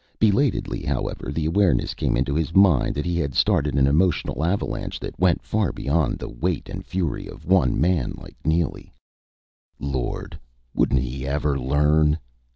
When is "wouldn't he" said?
10.73-11.27